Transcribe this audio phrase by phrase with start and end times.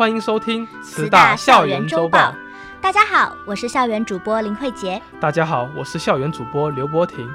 [0.00, 2.34] 欢迎收听慈大校园周报。
[2.80, 4.98] 大家好，我是校园主播林慧杰。
[5.20, 7.30] 大家好，我是校园主播刘博婷。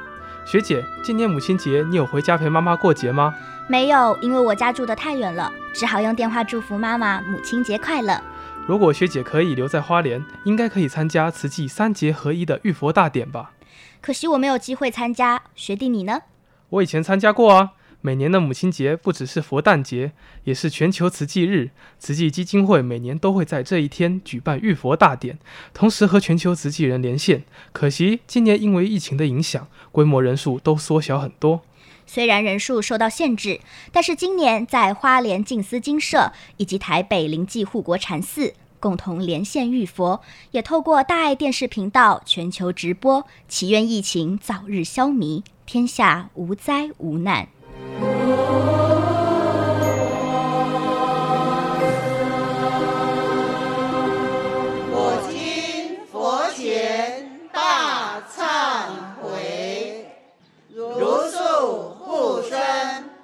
[0.48, 3.36] 学姐，今年母亲节你有回家陪妈妈过节吗？
[3.68, 8.20] 没有，因为我家住得太远了，只好用电话祝福妈妈母亲节快乐。
[8.66, 13.52] 如果学姐可以留在花莲，应该可以参加慈济三节合一的浴佛大典吧？
[14.02, 15.40] 可惜我没有机会参加。
[15.54, 16.22] 学弟你呢？
[16.70, 17.74] 我以前参加过啊。
[18.06, 20.12] 每年的母亲节不只是佛诞节，
[20.44, 21.72] 也是全球慈济日。
[21.98, 25.40] 慈济基金会每年都会在这一天举办浴佛大典，
[25.74, 27.44] 同时和全球慈济人连线。
[27.74, 31.62] 可惜今年因为疫情的影响，规模人数都缩小很多。
[32.06, 33.60] 虽然人数受到限制，
[33.92, 47.48] 但是今年在花莲静思精舍以及台北灵济护国禅寺共同连线浴佛，也透过大爱电视频道全球直播，祈愿疫情早日消弭，天下无灾无难。
[54.92, 58.90] 我今佛前大忏
[59.22, 60.06] 悔，
[60.74, 62.58] 如数护生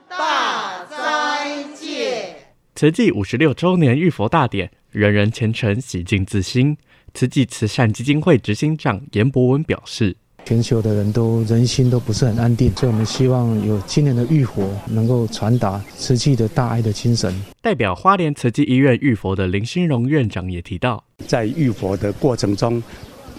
[0.08, 2.36] 大斋戒。
[2.76, 6.78] 慈济五十六周年浴佛大典，人人虔诚，洗净自心。
[7.14, 10.16] 慈济慈善基金会执行长严博文表示。
[10.46, 17.34] 全球的人都人心都不是很安定，所以我们希望有今年的浴佛能够传达慈济的大爱的精神。
[17.62, 22.84] 代表花莲慈济医院浴佛的林新荣院长也提到，在浴佛的过程中，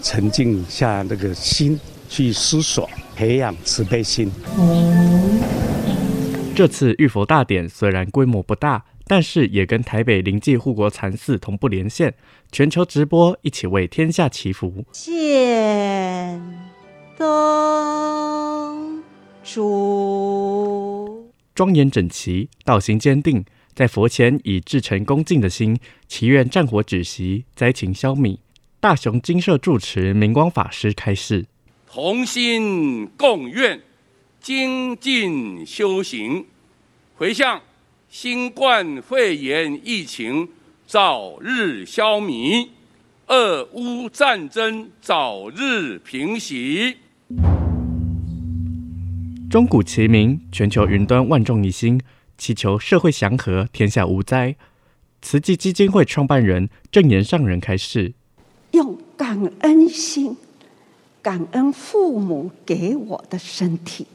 [0.01, 1.79] 沉静下那个心
[2.09, 4.31] 去思索，培养慈悲心。
[6.55, 12.13] 这次浴佛大典虽然规模不大，但是也跟台北灵济护国禅寺同步连线，
[12.51, 14.85] 全球直播，一起为天下祈福。
[14.93, 16.41] 献
[17.17, 19.03] 灯
[19.43, 28.39] 烛，庄严整齐，道行坚定，在佛前以至诚恭敬的心，祈愿战火止息，灾情消弭。
[28.79, 31.45] 大雄金舍住持明光法师开示：
[31.87, 33.81] 同心共愿，
[34.41, 36.47] 精进修行，
[37.15, 37.61] 回向
[38.09, 40.49] 新冠肺炎疫情
[40.87, 42.69] 早日消弭，
[43.27, 46.97] 俄乌战争早日平息。
[49.53, 52.01] 钟鼓齐鸣，全球云端万众一心，
[52.39, 54.55] 祈求社会祥和，天下无灾。
[55.21, 58.15] 慈济基金会创办人证言上人开示：
[58.71, 60.35] 用感恩心，
[61.21, 64.07] 感恩父母给我的身体，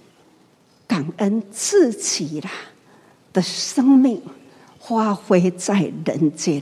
[0.89, 2.51] 感恩自己啦
[3.33, 4.21] 的生命，
[4.81, 6.61] 发挥在人间。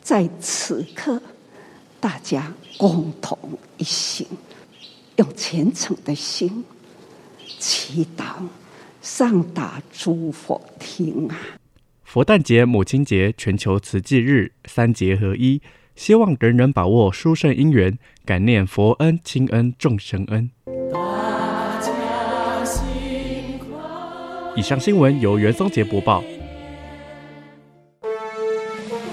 [0.00, 1.20] 在此刻，
[1.98, 3.36] 大家共同
[3.78, 4.24] 一心，
[5.16, 6.64] 用虔诚的心。
[7.58, 8.24] 祈祷
[9.00, 11.36] 上达诸佛听啊！
[12.04, 15.60] 佛诞节、母亲节、全球慈济日三节合一，
[15.94, 20.50] 希望人人把握殊胜因缘，感念佛恩、亲恩、众生恩。
[24.54, 26.22] 以上新闻由袁松杰播报。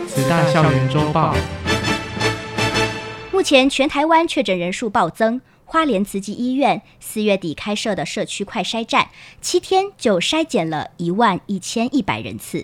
[0.07, 1.35] 慈大校园周报。
[3.31, 5.41] 目前全台湾确诊人数暴增。
[5.73, 9.09] 花莲慈济医院四月底开设的社区快筛站，
[9.41, 12.63] 七天就筛检了一万一千一百人次。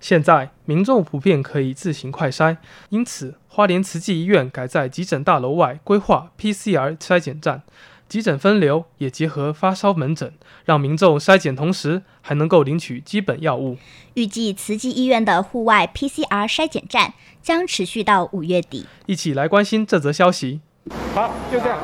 [0.00, 2.56] 现在民众普遍可以自行快筛，
[2.88, 7.62] 因此花莲慈济医院改在急诊大楼外规划 PCR 筛检站，
[8.08, 10.32] 急诊分流也结合发烧门诊，
[10.64, 13.76] 让民众筛检同时还能够领取基本药物。
[14.14, 18.86] 预计慈济医院的户外 PCR 筛检站将持续到五月底。
[19.06, 20.60] 一起来关心这则消息。
[21.14, 21.78] 好，就这样。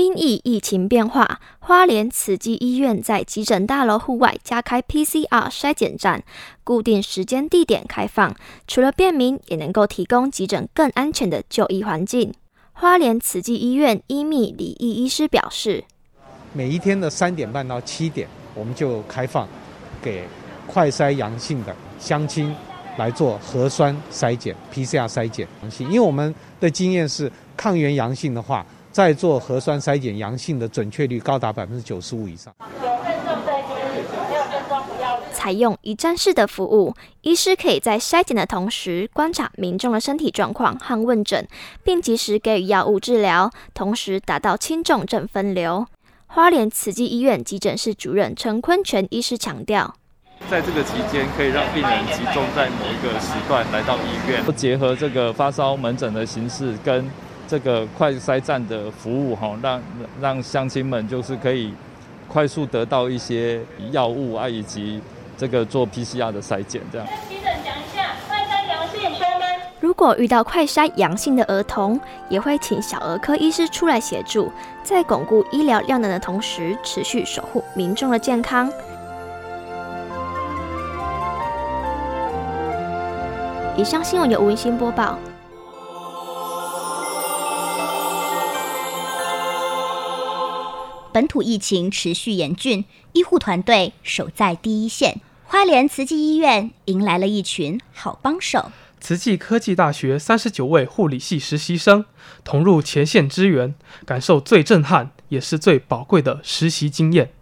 [0.00, 6.22] 因疫疫情变化，花莲慈济医院在急诊大楼户外加开 PCR 筛检站，
[6.64, 8.34] 固定时间地点开放。
[8.66, 12.32] 除了便民，也能够提供急诊更安全的就医环境。
[12.72, 15.84] 花莲慈济医院医秘李毅医师表示：
[16.54, 19.46] 每一天的三点半到七点，我们就开放
[20.00, 20.24] 给
[20.66, 22.56] 快筛阳性的乡亲
[22.96, 25.86] 来做核酸筛检、PCR 筛检阳性。
[25.88, 32.54] 因为我们的经验是，抗原阳性的话，再做核酸筛检阳性的准确率高达百分之九十五以上。
[35.32, 41.48] 采用一站式的服务，医师可以在筛检的同时观察民众的身体状况和问诊，
[41.82, 45.86] 并及时给予药物治疗，同时达到轻重症分流。
[46.26, 49.94] 花莲慈济医院急诊室主任陈坤全医师强调，
[50.50, 57.10] 在这个期间，可以让病人集中在某一个时段来到医院，结合这个发烧门诊的形式跟
[57.50, 59.82] 这个快筛站的服务，哈，让
[60.20, 61.74] 让乡亲们就是可以。
[62.32, 63.60] 快速得到一些
[63.90, 65.02] 药物啊，以及
[65.36, 67.04] 这个做 PCR 的筛检，这样。
[69.80, 74.52] 如果遇到快筛阳性的儿童，也会请小儿科医师出来协助，
[74.84, 78.70] 在巩固医疗量能的同时，持续守护民众的健康。
[83.76, 85.18] 以上新闻由吴文新播报。
[91.12, 95.20] 本土疫情持续严峻，医护团队守在第一线。
[95.44, 98.70] 花莲慈济医院迎来了一群好帮手。
[99.00, 102.04] 慈济科技大学三十九位护理系实习生
[102.44, 103.74] 同入前线支援，
[104.04, 107.32] 感受最震撼也是最宝贵的实习经验。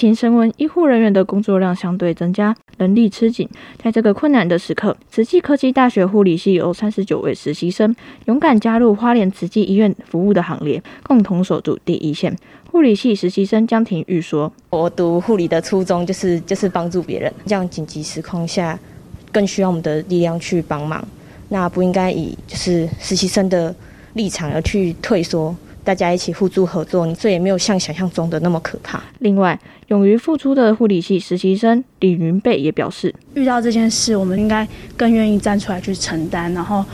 [0.00, 3.46] 情升温，医护人员的工作量相对增加，人力吃紧。
[3.76, 7.94] 在这个困难的时刻，慈济科技大学护理系有三十九位实习生
[8.24, 12.34] 勇敢加入花莲慈济医院服务的行列，共同守住第一线。
[12.70, 18.78] 护理系实习生江婷玉说：“我读护理的初衷就是就是帮助别人，这样紧急时况下
[19.30, 21.06] 更需要我们的力量去帮忙。
[21.50, 23.74] 那不应该以就是实习生的
[24.14, 25.54] 立场而去退缩。”
[25.90, 29.02] 大家一起互助合作，你这也没有像想象中的那么可怕。
[29.18, 29.58] 另外，
[29.88, 34.64] 勇于付出的护理系实习生李云贝也表示，遇到这件事，我们应该
[34.96, 36.84] 更愿意站出来去承担，然后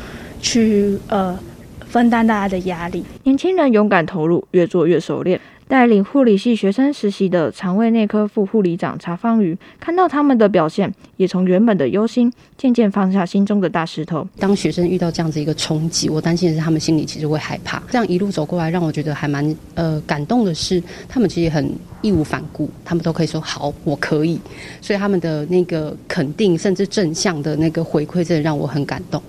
[0.40, 1.38] 去呃
[1.87, 3.04] 分担大家的压力。
[3.25, 5.38] 年轻人勇敢投入，越做越熟练。
[5.68, 14.26] 带领护理系学生实习的肠胃内科副护理长查芳瑜，看到他们的表现，也从原本的忧心渐渐放下心中的大石头。
[14.38, 17.82] 当学生遇到这样子一个冲击，我担心的是他们心里其实会害怕。
[17.90, 21.69] 这样一路走过来，让我觉得还蛮呃感动的是，他们其实很
[22.00, 24.40] 义无反顾，他们都可以说好，我可以。
[24.80, 29.20] 所以他们的那个肯定，甚至正向的那个回馈，真的让我很感动。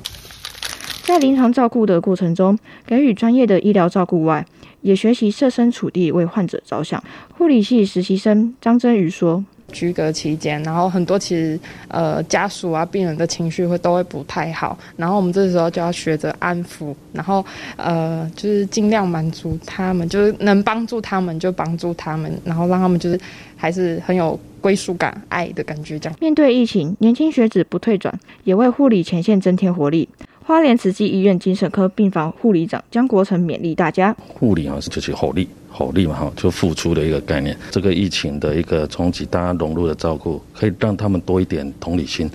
[1.01, 4.45] 在临床照顾的过程中，给予专业的医疗照顾外，
[4.81, 7.01] 也学习设身处地为患者着想。
[7.37, 11.59] 护理系实习生张真瑜说：“居隔期间，然后很多其实
[11.89, 17.45] 呃家属啊、病人的情绪会都会不太好，然后我们这时候就要学着安抚，然后
[17.75, 23.19] 呃就是尽量满足他们，就是能帮助他们就帮助他们，然后让他们就是
[23.55, 25.99] 还是很有归属感、爱的感觉。
[25.99, 30.07] 这样面对疫情，年轻学子不退转，也为护理前线增添活力。”
[30.47, 37.53] 花莲慈济医院精神科病房护理长江国成勉励大家：护理啊，就是好力，好力嘛哈，就付出的一个概念。
[37.69, 42.31] 这个疫情的一个冲击，大家融入的照顾，可以让他们多一点同理心，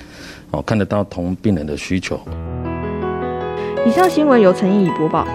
[0.51, 2.21] 哦，看得到同病人的需求。
[3.87, 5.27] 以上新闻由陈义怡播报。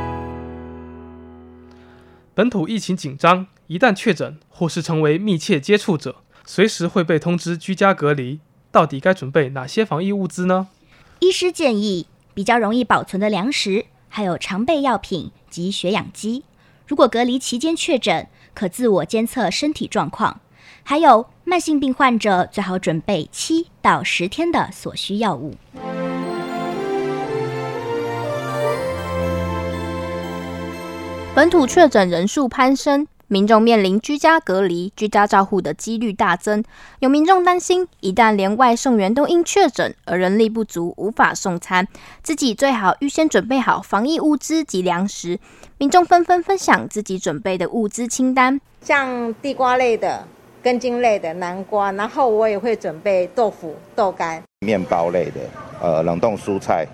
[2.35, 8.39] 本土疫情紧张，一旦确诊或是成为密切接触者，随时会被通知居家隔离。
[8.71, 10.67] 到底该准备哪些防疫物资呢？
[11.21, 12.05] 医师建议。
[12.37, 16.43] 比较容易保存的粮食，还有常备药品及血氧机。
[16.85, 20.39] 如果隔离期间确诊，可自我监测身体状况。
[20.83, 25.55] 还有慢性病患者最好准备七到十天的所需药物。
[31.33, 33.07] 本土确诊人数攀升。
[33.29, 36.63] 民众面临居家隔离、居家照护的几率大增，
[36.99, 41.85] 有民众担心，一旦连外送员都因确诊而人力不足，无法送餐，
[42.23, 45.39] 自己最好预先准备好防疫物资及粮食。
[45.77, 50.25] 民众纷纷分享自己准备的物资清单，像地瓜类的、
[50.63, 55.41] 根茎类的南瓜，然后我也会准备豆腐、豆干、面包类的，
[55.81, 56.87] 呃，冷冻蔬菜。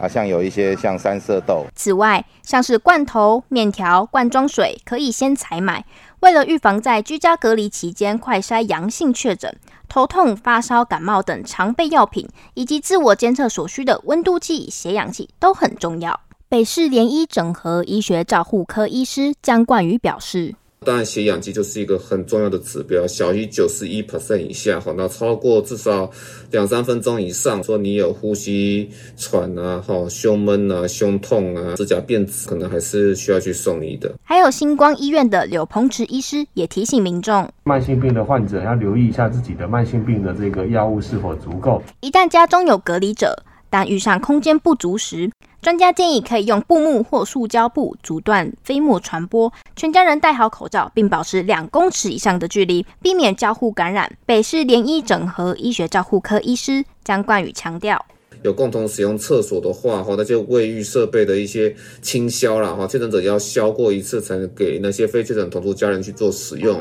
[0.00, 1.66] 啊，像有一些像三色豆。
[1.74, 5.84] 此外，像是罐头、面条、罐装水，可以先采买。
[6.20, 9.56] 为了预防在居家隔离期间快筛阳性确诊、
[9.88, 16.20] 头痛、发烧、感冒等常备药品，以及自我监测所需的温度计、血氧计都很重要。
[16.48, 20.54] 北市联医整合医学照护科医师江冠宇表示。
[20.84, 26.08] 当然，血氧机就是一个很重要的指标，小于九十一 percent 以下，哈，那超过至少
[26.52, 34.14] 两三分钟以上，说你有呼吸喘啊，哈，胸闷啊，胸痛啊，指甲变紫，可能还是需要去送医的。
[34.22, 41.82] 还有星光医院的柳鹏池医师也提醒民众，慢性病的患者要留意一下自己的慢性病的这个药物是否足够。
[42.00, 43.36] 一旦家中有隔离者，
[43.70, 49.52] 但遇上空间不足时，专家建议可以用布幕或塑胶布阻断飞沫传播。
[49.76, 54.10] 全家人戴好口罩，并保持两公尺以上的距离，避免交互感染。
[54.24, 58.04] 北市联医整合医学照护科医师江冠宇强调。
[58.44, 66.80] 有共同使用厕所的话，哈，那些卫浴设备的一些清消啦，哈，确诊者要消过一次，才能给那些非确诊同住家人去做使用。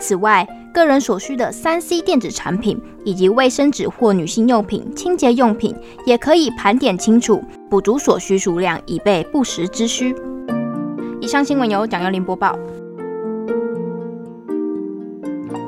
[0.00, 5.72] 此外，个人所需的三 C 电子产品以及卫生纸或女性用品、清洁用品，
[6.04, 7.40] 也可以盘点清楚，
[7.70, 10.12] 补足所需数量，以备不时之需。
[11.20, 12.58] 以上新闻由蒋宥羚播报。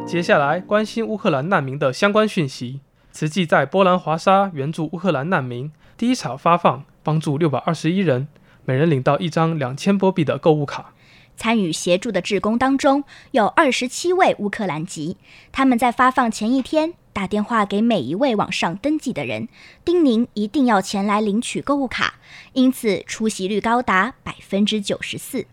[0.05, 2.81] 接下来关心乌克兰难民的相关讯息。
[3.13, 8.27] 慈济在波兰华沙援助乌克兰难民，第一场发放帮助六百二十一人，
[8.65, 10.93] 每人领到一张两千波币的购物卡。
[11.37, 15.17] 参与协助的志工当中有二十七位乌克兰籍，
[15.53, 19.49] 他们在发放前一天打电话给每一位网上登记的人，
[19.85, 22.15] 叮咛一定要前来领取购物卡，
[22.55, 25.47] 因此出席率高达百分之九十四。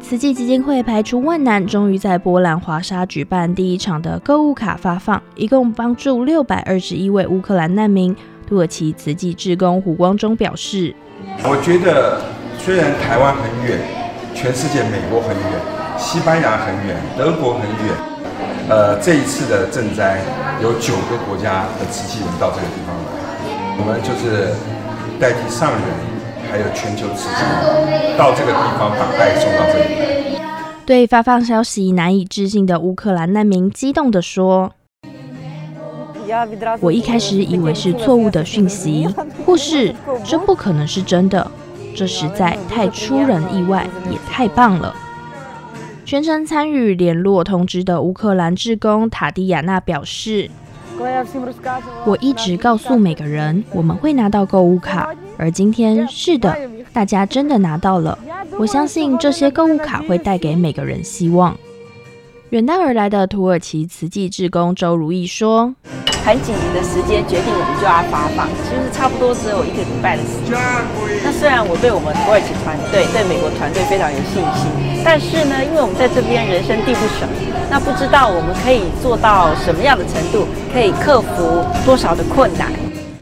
[0.00, 8.14] 慈济基金会排除万难，终于在波兰华沙举办第一场的购物卡发放，一共帮助六百二十一位乌克兰难民。
[8.46, 10.94] 土耳其慈济志工胡光中表示
[11.44, 12.20] ：“我觉得
[12.58, 13.78] 虽然台湾很远，
[14.34, 15.60] 全世界美国很远，
[15.98, 17.94] 西班牙很远，德国很远，
[18.68, 20.20] 呃，这一次的赈灾
[20.62, 24.54] 有九个国家的慈济人到这个地方来，我们就是
[25.20, 26.16] 代替上人。”
[26.48, 27.42] 还有全球慈济
[28.16, 30.54] 到这个地方把爱送到这里来。
[30.86, 34.72] 对发放消息难以置信的乌克兰难民激动地说
[36.80, 39.08] ：“我一开始以为是错误的讯息，
[39.44, 41.50] 或是这不可能是真的，
[41.94, 44.94] 这实在太出人意外，也太棒了。”
[46.04, 50.50] 全程参与联络通知的乌克兰志工塔蒂亚娜表示。
[52.06, 56.56] 我一直告诉每个人，我们会拿到购物卡，而今天是的，
[56.90, 58.18] 大家真的拿到了。
[58.58, 61.54] 我相信这些购物卡会带给每个人希望。
[62.48, 65.74] 远道而来的土耳其慈济志工周如意说
[66.26, 70.58] ：“很紧急的时间，决定我们就要发放，其实差不多只有一个礼拜的时间。
[71.22, 74.66] 那虽然我对我们土耳其团队、对美国团队非常有信心，
[75.06, 77.30] 但是呢，因为我们在这边人生地不熟。”
[77.70, 82.72] 那不知道我们可以做到什么样的程度，可以克服多少的困难？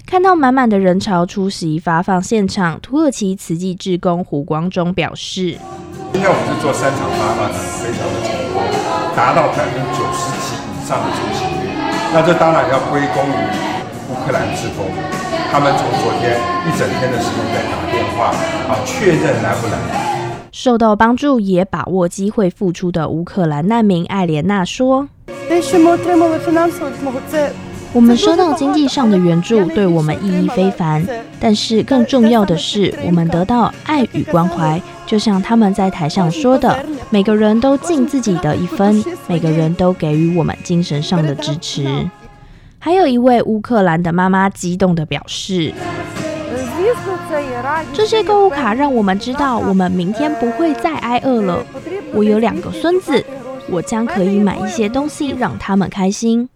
[0.09, 5.59] 看到满满的人潮出席发放现场，土耳其慈济志工胡光中表示
[6.13, 8.65] ：“今天我们是做三场发放，非常的成功，
[9.15, 11.54] 达到百分之九十七以上的出席率。
[12.15, 13.35] 那这当然要归功于
[14.09, 14.87] 乌克兰志工，
[15.51, 18.27] 他们从昨天一整天的时间在打电话
[18.73, 19.75] 啊，确认来不来。”
[20.53, 25.09] 受到帮助也把握机会付出的乌克兰难民艾莲娜说
[27.95, 31.07] ：“我们收到经济上的援助，对我们意义非凡。
[31.39, 34.83] 但是更重要的是，我们得到爱与关怀。
[35.07, 41.87] 就像他们在台上说的，每个人都尽自己的一分，每个人都给予我们精神上的支持。”
[42.81, 45.73] 还有一位乌克兰的妈妈激动地表示。
[47.93, 51.65] 这些购物卡让我们知道，我们明天不会再挨饿了。
[52.13, 53.25] 我有两个孙子，
[53.71, 56.49] 我将可以买一些东西让他们开心。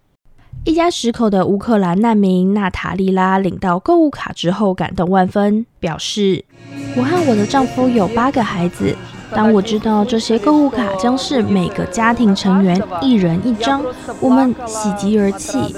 [0.69, 6.45] 一家十口的乌克兰难民娜塔莉拉领到购物卡之后，感动万分，表示
[6.95, 8.95] ：“我和我的丈夫有八个孩子。”
[9.35, 13.83] 当我知道这些购物卡将是每个家庭成员一人一张，
[14.21, 15.75] 我们喜极而泣。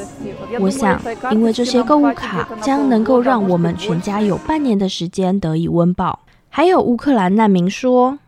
[0.58, 6.18] 我想，因为这些购物卡将能够让我们全家有半年的时间得以温饱。
[6.48, 8.18] 还有乌克兰难民说：“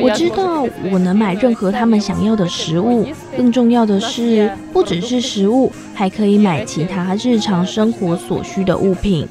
[0.00, 9.26] 我知道我能买任何他们想要的食物，更重要的是，不只是食物，还可以买其他日常生活所需的物品。”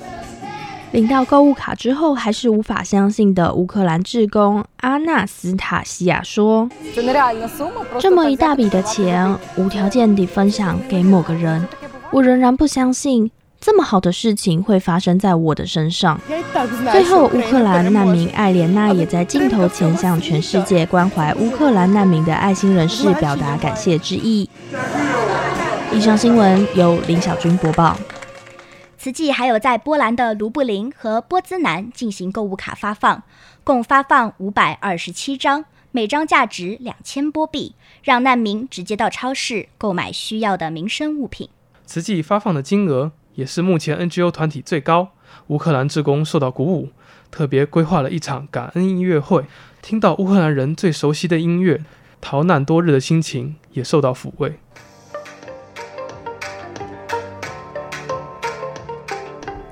[0.94, 6.70] 领到购物卡之后，还是无法相信的乌克兰志工阿纳斯塔西亚说
[7.98, 11.68] ：“这么一大笔的钱，无条件地分享给某个人，
[12.12, 13.32] 我仍然不相信
[13.66, 16.20] 这么好的事情会发生在我的身上。”
[16.92, 24.50] 最后，乌克兰难民艾莲娜也在镜头前向全世界关怀乌克兰难民的爱心人士表达感谢之意。
[25.94, 27.98] 以上新闻由林小军播报。
[28.98, 33.24] 慈济还有在波兰的卢布林和波兹南进行购物卡发放，
[33.64, 41.48] 共发放五百二十七张，每张价值两千波币，让难民直接到超市购买需要的民生物品。
[41.86, 45.10] 慈济发放的金额也是目前 NGO 团体最高，
[45.48, 46.90] 乌克兰志工受到鼓舞，
[47.32, 49.46] 特别规划了一场感恩音乐会，
[49.82, 51.84] 听到乌克兰人最熟悉的音乐，
[52.22, 54.60] 逃难多日的心情也受到抚慰。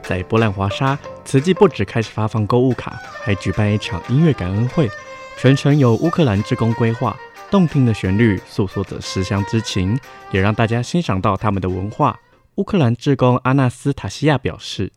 [0.02, 4.90] 在波兰华沙，慈济不止开始发放购物卡，还举办一场音乐感恩会，
[5.38, 7.16] 全程由乌克兰志工规划，
[7.50, 9.98] 动听的旋律诉说着思乡之情，
[10.32, 12.20] 也让大家欣赏到他们的文化。
[12.56, 14.92] 乌克兰志工阿纳斯塔西亚表示。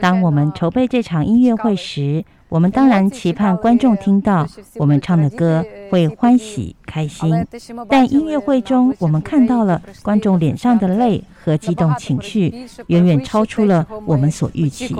[0.00, 7.46] 当我们筹备这场音乐会时，我们当然期盼观众听到我们唱的歌会欢喜开心。
[7.88, 14.94] 但音乐会中，我们看到了观众脸上的泪和激动情绪，远远超出了我们所预期。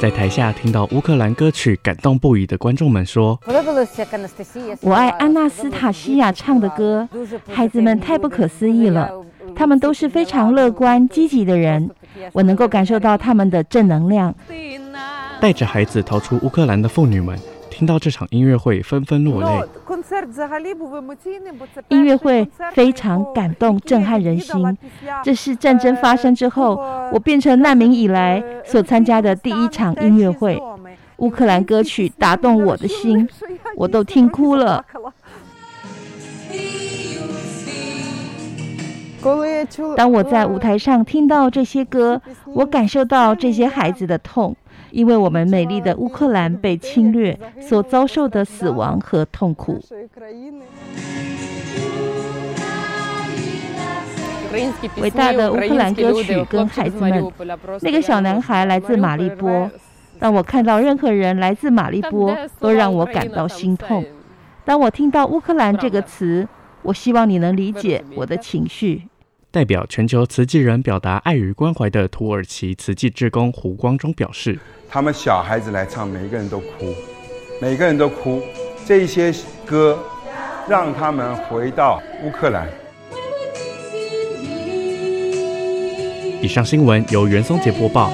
[0.00, 3.40] 在台下听到乌克兰歌曲，感动不已的观众们说
[4.82, 7.08] ：“我爱安娜斯塔西亚唱的歌，
[7.50, 9.10] 孩子们太不可思议了，
[9.56, 11.90] 他们都是非常乐观积极的人。”
[12.32, 14.34] 我能够感受到他们的正能量。
[15.40, 17.38] 带着孩子逃出乌克兰的妇女们，
[17.74, 19.68] 听到这场音乐会纷纷落泪。
[21.88, 24.78] 音乐会非常感动、震撼人心。
[25.24, 26.80] 这是战争发生之后，
[27.12, 30.62] 我变成难民以来所参加的第一场音乐会。
[31.16, 33.28] 乌克兰歌曲打动我的心，
[33.74, 34.84] 我都听哭了。
[39.96, 44.54] 当我在舞台上听到这些歌，我感受到这些孩子的痛，
[44.94, 49.82] 因为我们美丽的乌克兰被侵略所遭受的死亡和痛苦。
[55.00, 57.32] 伟大的乌克兰歌曲跟孩子们，
[57.80, 59.68] 那个小男孩来自马利波。
[60.20, 64.04] 当我看到任何人来自马利波，都让我感到心痛。
[64.64, 66.46] 当我听到乌克兰这个词，
[66.82, 69.08] 我希望你能理解我的情绪。
[69.54, 74.58] 代表全球慈济人表达爱与关怀的土耳其慈济志工胡光中表示
[74.90, 76.92] ：“他们小孩子来唱，每个人都哭，
[77.62, 78.42] 每个人都哭。
[78.84, 79.32] 这一些
[79.64, 79.96] 歌
[80.68, 82.68] 让他们回到乌克兰。”
[86.42, 88.10] 以上新闻由袁松杰播报。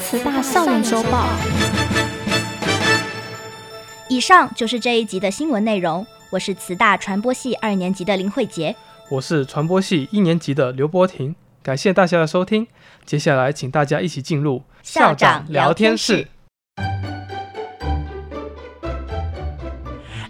[0.00, 1.28] 慈大校园周报。
[4.08, 6.04] 以上就是这一集的新闻内容。
[6.30, 8.76] 我是慈大传播系二年级的林慧杰，
[9.08, 12.68] 我是传播系一年级的刘波婷，感谢大家的收听。
[13.04, 16.28] 接下来，请大家一起进入校长聊天室。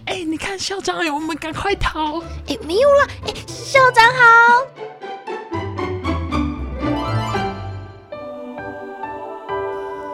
[0.05, 2.19] 哎，你看校长，我们赶快逃！
[2.47, 3.07] 哎，没有了。
[3.27, 4.65] 哎，校长好。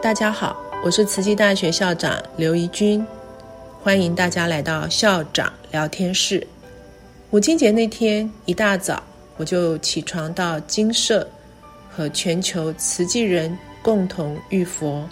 [0.02, 3.06] 大家好，我是慈济大学校长刘怡君。
[3.80, 6.44] 欢迎大家来到校长聊天室。
[7.30, 9.00] 母亲节那天一大早，
[9.36, 11.26] 我就起床到精舍，
[11.88, 15.08] 和全球慈济人共同浴佛，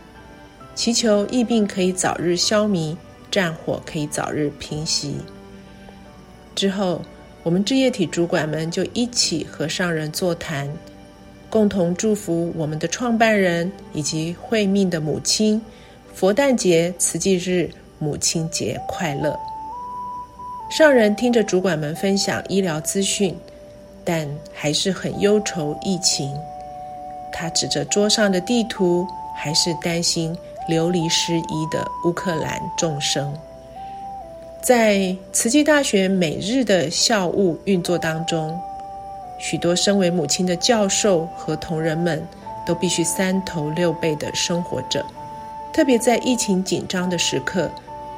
[0.75, 2.97] 祈求疫病可以早日消弭，
[3.31, 5.15] 战火可以早日平息。
[6.57, 7.01] 之后，
[7.45, 10.69] 我们志业体主管们就一起和上人座谈，
[11.49, 15.63] 共同祝福我们的创办人以及慧命的母亲，
[16.13, 17.71] 佛诞节慈济日。
[17.99, 19.39] 母亲节快乐！
[20.69, 23.37] 上人听着主管们分享医疗资讯，
[24.05, 26.37] 但还是很忧愁疫情。
[27.33, 29.07] 他指着桌上的地图，
[29.37, 33.33] 还是担心流离失依的乌克兰众生。
[34.63, 38.59] 在慈济大学每日的校务运作当中，
[39.39, 42.27] 许多身为母亲的教授和同仁们
[42.67, 45.05] 都必须三头六臂的生活着，
[45.73, 47.71] 特别在疫情紧张的时刻。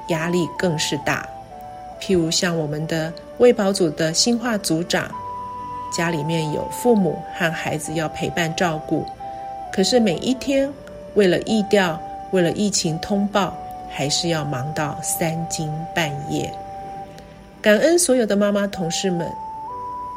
[0.09, 1.27] 压力更是大，
[2.01, 5.11] 譬如像我们的卫保组的新化组长，
[5.97, 9.05] 家里面有父母和孩子要陪伴照顾，
[9.73, 10.71] 可是每一天
[11.15, 11.99] 为了疫调，
[12.31, 13.55] 为了疫情通报，
[13.91, 16.53] 还是要忙到三更半夜。
[17.61, 19.31] 感恩所有的妈妈同事们，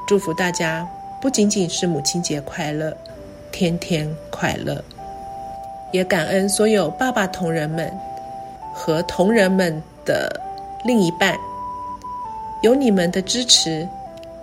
[0.08, 0.88] 祝福大家
[1.22, 2.96] 不仅仅是母亲节快乐，
[3.52, 4.84] 天天快乐，
[5.92, 7.92] 也感恩所有爸爸同仁们。
[8.74, 10.32] 和同仁们的
[10.84, 11.38] 另一半，
[12.62, 13.88] 有你们的支持，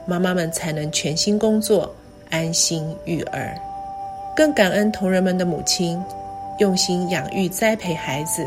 [0.07, 1.93] 妈妈们才能全心工作，
[2.31, 3.59] 安心育儿。
[4.37, 6.01] 更感恩同仁们的母亲，
[6.59, 8.47] 用心养育栽培孩子，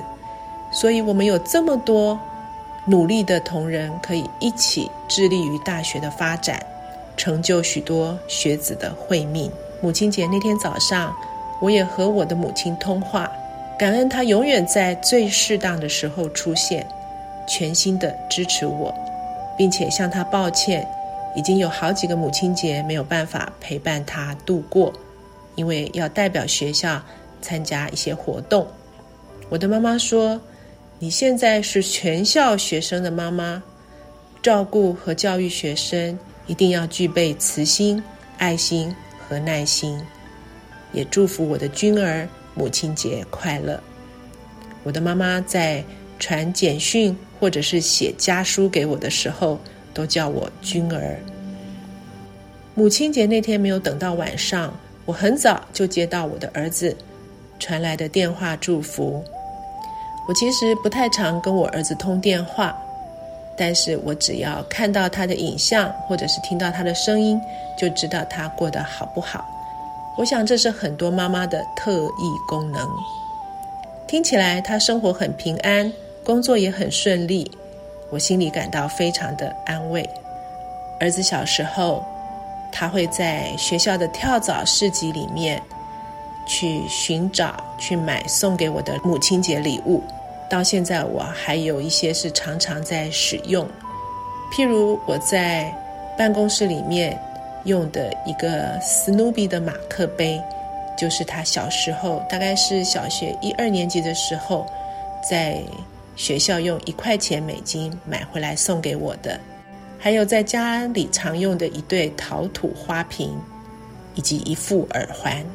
[0.72, 2.18] 所以我们有这么多
[2.86, 6.66] 努力的同仁，可以一起致力于大学的发展，
[7.18, 9.52] 成就许多学子的慧命。
[9.82, 11.14] 母亲节那天早上，
[11.60, 13.30] 我也和我的母亲通话。
[13.82, 16.88] 感恩他永远在最适当的时候出现，
[17.48, 18.94] 全心的支持我，
[19.58, 20.88] 并且向他抱歉，
[21.36, 24.94] 已经有好几个母亲节没有办法陪伴他度过，
[25.56, 27.02] 因为要代表学校
[27.42, 28.68] 参加一些活动。
[29.50, 30.40] 我的妈妈说
[31.00, 33.64] ：“你现在是全校学生的妈妈，
[34.44, 36.16] 照顾和教育学生
[36.46, 38.04] 一定要具备慈心、
[38.38, 38.96] 爱心
[39.28, 40.00] 和耐心。”
[40.94, 43.80] 也祝福我的君儿母亲节快乐。
[44.84, 45.84] 我的妈妈在
[46.20, 49.60] 传简讯或者是写家书给我的时候，
[49.94, 51.18] 都叫我君儿。
[52.74, 54.74] 母亲节那天没有等到晚上，
[55.06, 56.96] 我很早就接到我的儿子
[57.60, 59.24] 传来的电话祝福。
[60.28, 62.76] 我其实不太常跟我儿子通电话，
[63.58, 67.42] 但是我只要看到他的影像或者是听到他的声音，
[67.78, 69.46] 就知道他过得好不好。
[70.18, 72.88] 我想这是很多妈妈的特异功能。
[74.08, 75.92] 听起来他生活很平安，
[76.24, 77.50] 工作也很顺利，
[78.10, 80.08] 我心里感到非常的安慰。
[81.00, 82.04] 儿子小时候，
[82.72, 85.62] 他会在学校的跳蚤市集里面
[86.46, 90.04] 去寻找、去买送给我的母亲节礼物。
[90.50, 93.66] 到现在，我还有一些是常常在使用，
[94.54, 95.74] 譬如我在
[96.18, 97.18] 办公室里面。
[97.66, 100.42] 用的一个史努比的马克杯，
[100.98, 104.66] 就是他小时候，大概是小学一二年级的时候，
[105.30, 105.62] 在
[106.16, 109.40] 学校用一块钱美金买回来送给我的。
[109.98, 113.36] 还有在家里常用的一对陶土花瓶，
[114.16, 115.46] 以及一副耳环。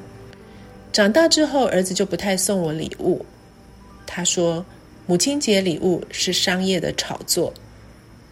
[0.93, 3.25] 长大之后，儿子就不太送我礼物。
[4.07, 4.65] 他说，
[5.05, 7.53] 母亲节礼物是商业的炒作，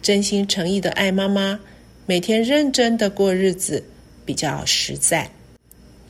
[0.01, 1.59] 真心诚意的爱妈妈。
[2.07, 3.83] 每天认真的过日子
[4.25, 5.27] 比较实在，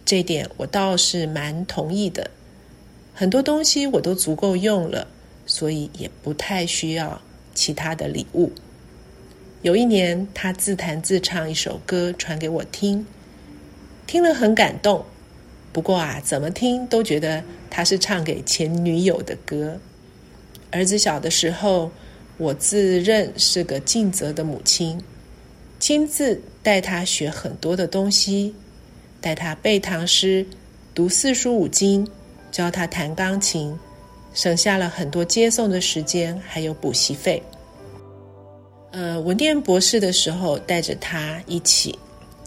[0.03, 2.29] 这点我倒是蛮同意的。
[3.13, 5.07] 很多东西我都足够用了，
[5.45, 7.21] 所以也不太需要
[7.53, 8.51] 其他的礼物。
[9.61, 13.07] 有一年，他自弹自唱一首歌传给我听，
[14.05, 15.05] 听了很感动。
[15.71, 19.79] 不过啊，怎么听都觉得他是唱给前女友的歌。
[20.71, 21.89] 儿子小的时候，
[22.37, 25.01] 我自认是个尽责的母亲。
[25.79, 28.53] 亲自带他学很多的东西，
[29.21, 30.45] 带他背唐诗、
[30.93, 32.07] 读四书五经，
[32.51, 33.77] 教他弹钢琴，
[34.33, 37.41] 省下了很多接送的时间，还有补习费。
[38.91, 41.97] 呃，我念博士的时候带着他一起，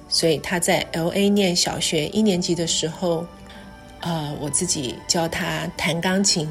[0.09, 3.27] 所以他在 LA 念小学一年级的时候，
[4.01, 6.49] 呃，我自己教他弹钢琴。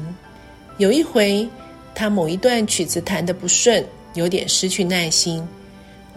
[0.78, 1.46] 有一回，
[1.94, 5.46] 他某一段曲子弹得不顺，有点失去耐心。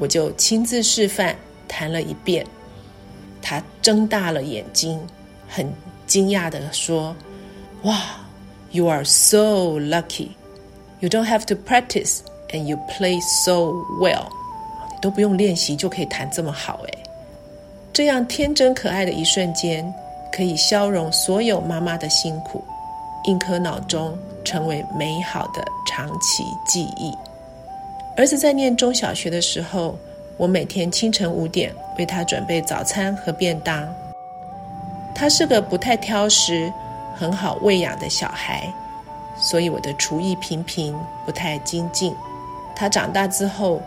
[0.02, 1.36] 我就亲自示范
[1.68, 2.44] 弹了一遍，
[3.40, 5.00] 他睁大了眼睛，
[5.48, 5.72] 很
[6.08, 7.16] 惊讶地说
[7.84, 8.02] ：“哇
[8.72, 10.30] ，You are so lucky!
[11.02, 14.26] You don't have to practice, and you play so well。
[14.90, 16.98] 你都不用练习就可以弹这么好诶。
[17.94, 19.94] 这样天真可爱的一瞬间，
[20.36, 22.64] 可以消融所有妈妈的辛苦，
[23.26, 27.16] 印刻脑中，成为美好的长期记忆。”
[28.18, 29.98] 儿子在念中小学的时候，
[30.36, 33.88] 我每天清晨五点为他准备早餐和便当。
[35.16, 36.72] 他是个不太挑食、
[37.16, 38.72] 很好喂养的小孩，
[39.38, 40.94] 所以我的厨艺平平，
[41.26, 42.14] 不太精进。
[42.76, 43.82] 他长大之后，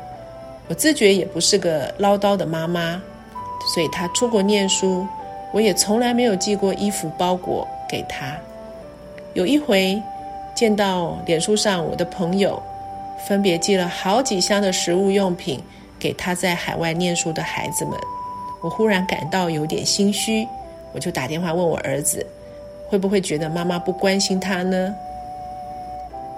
[0.68, 3.00] 我自觉也不是个唠叨的妈妈，
[3.74, 5.06] 所以他出国念书，
[5.52, 8.34] 我也从来没有寄过衣服包裹给他。
[9.34, 10.02] 有一回
[10.54, 12.60] 见到脸书上我的朋友。
[13.26, 15.62] 分别寄了好几箱的食物用品
[15.98, 17.98] 给他在海外念书的孩子们，
[18.62, 20.46] 我忽然感到有点心虚，
[20.92, 22.26] 我就打电话问我儿子，
[22.88, 24.94] 会不会觉得妈妈不关心他呢？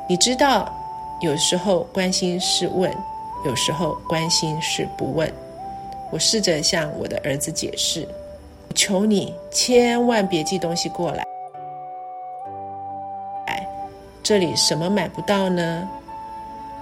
[0.09, 0.73] 你知道，
[1.21, 2.95] 有时候关心是问，
[3.45, 5.33] 有时候关心是不问。
[6.13, 8.07] 我试着向我的儿子解释，
[8.77, 11.25] 求你千万别寄东西过来，
[14.23, 15.89] 这里什么买不到呢？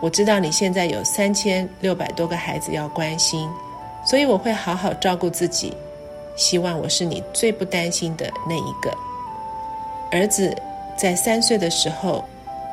[0.04, 3.48] 我知道你现在有三千六百多个孩子要关心，
[4.04, 5.72] 所以我会好好照顾自己。
[6.36, 8.94] 希望我是你最不担心的那一个。
[10.10, 10.54] 儿子
[10.94, 12.22] 在三岁的时候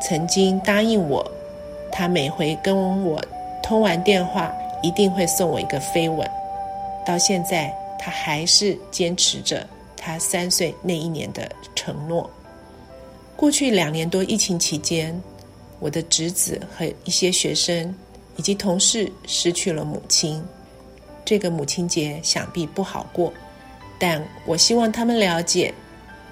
[0.01, 1.25] 曾经答应我，
[1.89, 3.23] 他每回跟我
[3.63, 4.51] 通完电话
[4.83, 6.29] 一定会送我一个飞吻。
[7.05, 9.65] 到现在，他还是坚持着
[9.95, 12.29] 他三岁那一年的承诺。
[13.37, 15.17] 过去两年多疫情期间，
[15.81, 17.93] 我的侄子和一些学生
[18.37, 20.41] 以及同事失去了母亲，
[21.25, 23.33] 这个母亲节想必不好过，
[23.99, 25.73] 但我希望他们了解，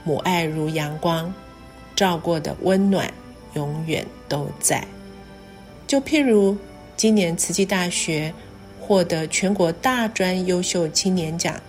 [0.03, 1.33] 母爱如阳光，
[1.95, 3.11] 照过的温暖
[3.55, 4.87] 永远都在。
[5.87, 6.55] 就譬如
[6.95, 8.31] 今年慈济大学
[8.79, 11.59] 获得全国大专优秀青年奖，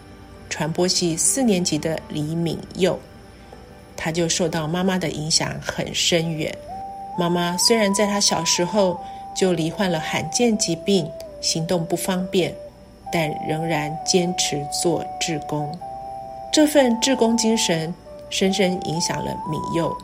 [0.50, 3.00] 传播系四年级的李敏佑。
[3.96, 6.54] 他就受到妈妈的影响很深远。
[7.20, 8.98] 妈妈虽然在他小时候
[9.35, 11.06] 就罹患了罕见疾病，
[11.42, 12.50] 行动不方便，
[13.12, 15.70] 但仍然坚持做志工。
[16.50, 17.94] 这份志工精神
[18.30, 19.94] 深深影响了敏佑，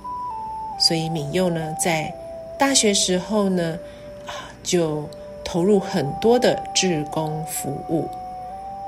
[0.79, 2.12] 所以敏佑呢，在
[2.59, 3.79] 大学时候呢，
[4.26, 5.09] 啊，就
[5.42, 8.07] 投入很多的志工服务。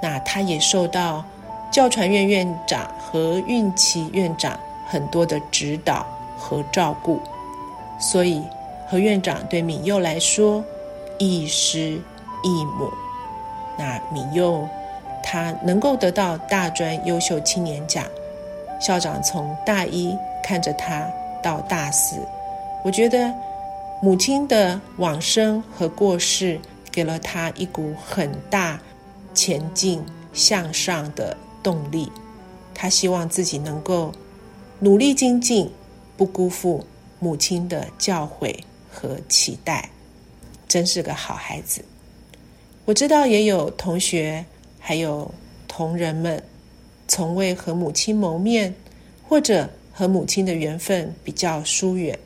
[0.02, 1.24] 那他也受到
[1.70, 6.04] 教传院院长何运琪院长很多的指导
[6.36, 7.18] 和照顾，
[7.98, 8.42] 所以
[8.88, 10.64] 何院长对敏佑来说
[11.18, 12.00] 亦师
[12.42, 12.90] 亦母。
[13.78, 14.68] 那敏佑
[15.22, 18.04] 他能够得到大专优秀青年奖，
[18.80, 21.06] 校长从大一看着他
[21.42, 22.16] 到大四，
[22.84, 23.32] 我觉得
[24.00, 26.58] 母亲的往生和过世
[26.90, 28.80] 给了他一股很大
[29.34, 32.10] 前进向上的动力，
[32.74, 34.12] 他希望自己能够
[34.80, 35.70] 努力精进，
[36.16, 36.84] 不辜负
[37.18, 38.54] 母亲的教诲
[38.90, 39.88] 和期待，
[40.66, 41.84] 真是个好孩子。
[42.84, 44.44] 我知道也有同学
[44.78, 45.30] 还有
[45.66, 46.42] 同仁们，
[47.06, 48.74] 从未和母亲谋面，
[49.28, 52.18] 或者和母亲的缘分比较疏远。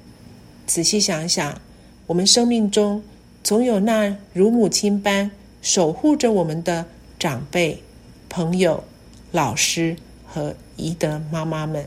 [0.67, 1.61] 仔细想想，
[2.07, 3.03] 我们生命中
[3.43, 6.87] 总有那如母亲般守护着我们的
[7.19, 7.83] 长辈。
[8.29, 8.83] 朋友、
[9.31, 9.95] 老师
[10.27, 11.85] 和姨的妈妈们，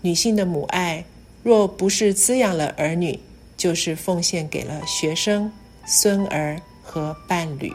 [0.00, 1.04] 女性的母爱，
[1.46, 3.20] 若不是滋养了儿女，
[3.56, 5.48] 就是奉献给了学生、
[5.86, 7.72] 孙儿和伴侣，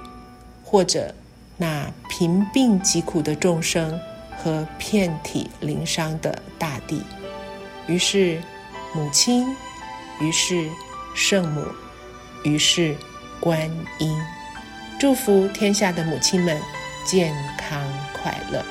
[0.62, 1.16] 或者
[1.56, 3.98] 那贫病疾苦的众生
[4.38, 7.02] 和遍体鳞伤的大地。
[7.88, 8.42] 于是，
[8.94, 9.48] 母亲，
[10.20, 10.68] 于是
[11.16, 11.64] 圣母，
[12.44, 12.94] 于是
[13.40, 14.22] 观音，
[15.00, 16.60] 祝福天下的母亲们。
[17.04, 17.82] 健康
[18.14, 18.64] 快乐。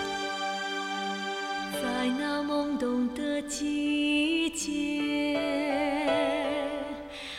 [1.73, 5.39] 在那懵懂的季节，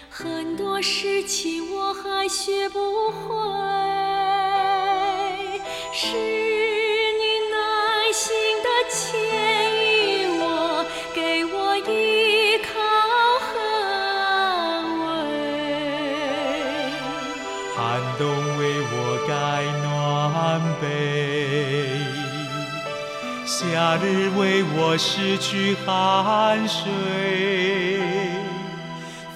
[0.10, 3.36] 很多事情我还学不会，
[5.94, 6.41] 是
[23.72, 26.92] 夏日为我拭去汗水，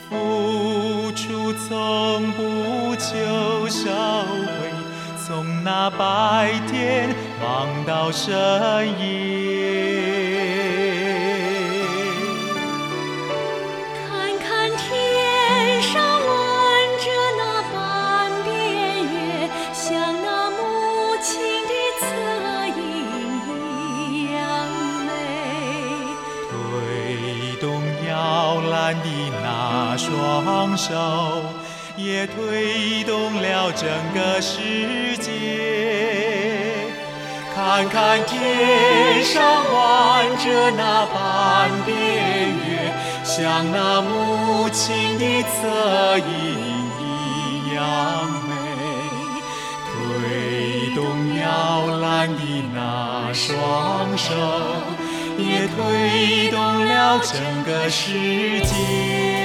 [0.09, 3.15] 付出从不求
[3.69, 4.45] 收回，
[5.25, 8.33] 从那白天忙到深
[8.99, 9.44] 夜。
[30.05, 30.93] 双手
[31.97, 35.31] 也推动了整个世界，
[37.55, 39.41] 看看天上
[39.73, 41.95] 弯着那半边
[42.67, 46.23] 月，像那母亲的侧影
[47.01, 47.83] 一样
[48.47, 48.53] 美。
[49.89, 51.01] 推动
[51.39, 51.43] 摇
[51.97, 52.39] 篮的
[52.75, 54.29] 那双手，
[55.39, 59.44] 也推动了整个世界。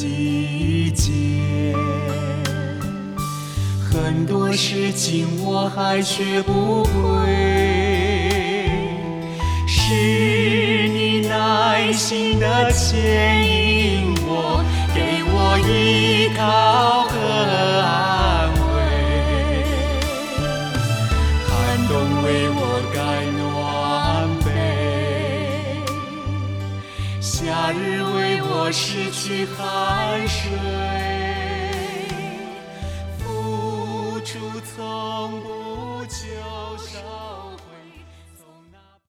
[0.00, 1.12] 季节，
[3.78, 6.90] 很多事情我还学不会，
[9.66, 16.69] 是你耐心的牵引我，给我依靠。
[29.46, 30.28] 暖